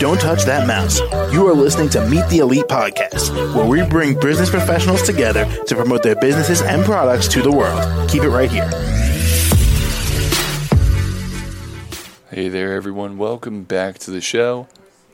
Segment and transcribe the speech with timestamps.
[0.00, 0.98] Don't touch that mouse.
[1.32, 5.76] You are listening to Meet the Elite podcast, where we bring business professionals together to
[5.76, 8.10] promote their businesses and products to the world.
[8.10, 8.68] Keep it right here.
[12.30, 13.18] Hey there, everyone.
[13.18, 14.66] Welcome back to the show.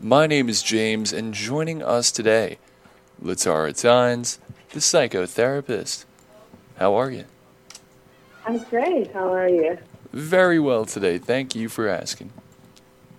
[0.00, 2.56] My name is James, and joining us today,
[3.22, 4.38] LaTarra Tynes,
[4.70, 6.06] the psychotherapist.
[6.78, 7.26] How are you?
[8.46, 9.12] I'm great.
[9.12, 9.76] How are you?
[10.12, 11.18] Very well today.
[11.18, 12.32] Thank you for asking.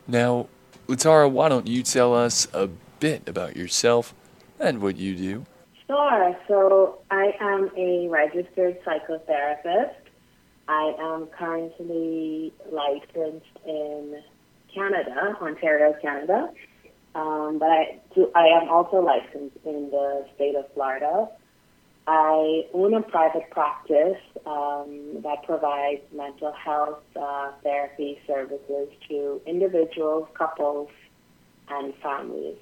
[0.08, 0.48] Now,
[0.88, 2.68] LaTarra, why don't you tell us a
[3.00, 4.14] bit about yourself
[4.60, 5.46] and what you do?
[5.88, 6.38] Sure.
[6.48, 9.96] So, I am a registered psychotherapist.
[10.68, 14.22] I am currently licensed in
[14.74, 16.50] Canada, Ontario, Canada.
[17.16, 21.28] Um, but I do, I am also licensed in the state of Florida.
[22.06, 30.28] I own a private practice um, that provides mental health uh, therapy services to individuals,
[30.38, 30.90] couples,
[31.70, 32.58] and families.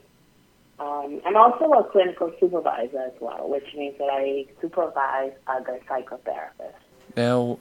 [0.80, 6.74] Um, I'm also a clinical supervisor as well, which means that I supervise other psychotherapists.
[7.16, 7.60] Now,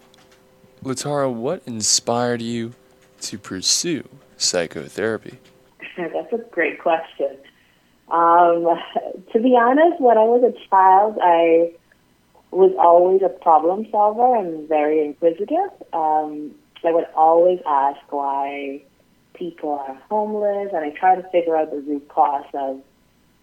[0.85, 2.73] LaTarra, what inspired you
[3.23, 5.39] to pursue psychotherapy?
[5.97, 7.37] That's a great question.
[8.11, 8.67] Um,
[9.33, 11.73] to be honest, when I was a child, I
[12.51, 15.71] was always a problem solver and very inquisitive.
[15.93, 16.53] Um,
[16.85, 18.83] I would always ask why
[19.35, 22.81] people are homeless, and I try to figure out the root cause of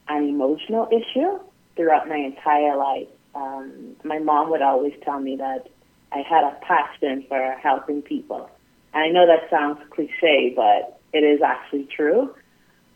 [0.09, 1.39] an emotional issue
[1.75, 3.07] throughout my entire life.
[3.35, 5.67] Um, my mom would always tell me that
[6.11, 8.49] I had a passion for helping people.
[8.93, 12.33] And I know that sounds cliche, but it is actually true.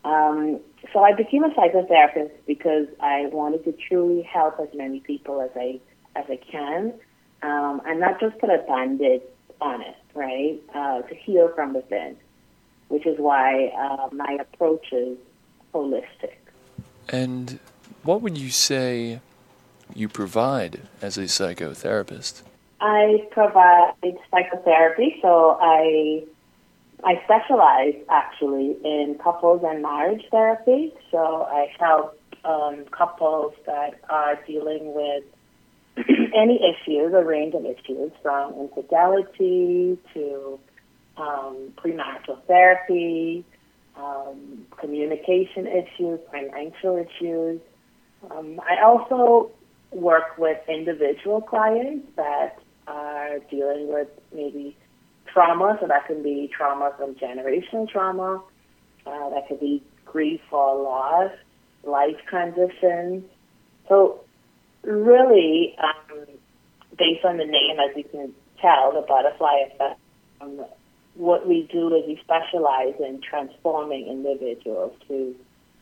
[0.04, 0.60] Um,
[0.92, 5.52] so I became a psychotherapist because I wanted to truly help as many people as
[5.56, 5.80] I
[6.16, 6.94] as I can,
[7.42, 9.22] um, and not just put a band-aid
[9.62, 10.60] on it, right?
[10.76, 12.18] Uh, to heal from within,
[12.90, 15.18] which is why uh, my approach is
[15.74, 16.36] holistic.
[17.08, 17.60] And
[18.04, 19.22] what would you say
[19.96, 22.42] you provide as a psychotherapist?
[22.82, 23.94] I provide
[24.32, 26.24] psychotherapy, so I
[27.04, 30.94] I specialize actually in couples and marriage therapy.
[31.10, 35.24] So I help um, couples that are dealing with
[36.36, 40.60] any issues, a range of issues, from infidelity to
[41.18, 43.44] um, premarital therapy,
[43.98, 47.60] um, communication issues, financial issues.
[48.30, 49.52] Um, I also
[49.92, 54.78] work with individual clients that are dealing with maybe
[55.34, 58.42] trauma, so that can be trauma from generational trauma,
[59.06, 61.32] uh, that could be grief or loss,
[61.84, 63.24] life transitions.
[63.88, 64.22] So,
[64.84, 66.20] really, um,
[66.98, 70.00] based on the name, as you can tell, the butterfly effect,
[70.42, 70.66] um,
[71.16, 75.36] what we do is we specialize in transforming individuals to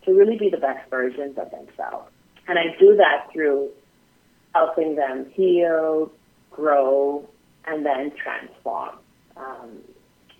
[0.05, 2.09] to really be the best versions of themselves.
[2.47, 3.69] And I do that through
[4.55, 6.09] helping them heal,
[6.51, 7.27] grow,
[7.65, 8.95] and then transform
[9.39, 9.79] um,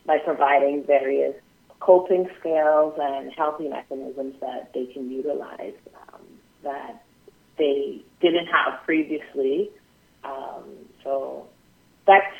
[0.05, 1.35] by providing various
[1.79, 5.73] coping skills and healthy mechanisms that they can utilize
[6.13, 6.21] um,
[6.63, 7.03] that
[7.57, 9.69] they didn't have previously.
[10.23, 10.65] Um,
[11.03, 11.47] so
[12.05, 12.35] that's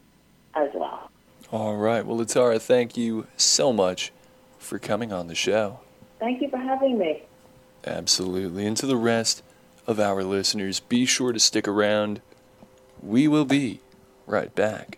[0.55, 1.11] as well.
[1.51, 2.03] All right.
[2.05, 4.11] Well, LaTarra, thank you so much
[4.57, 5.79] for coming on the show.
[6.19, 7.21] Thank you for having me.
[7.85, 8.65] Absolutely.
[8.65, 9.43] And to the rest
[9.87, 12.21] of our listeners, be sure to stick around.
[13.01, 13.79] We will be
[14.25, 14.97] right back.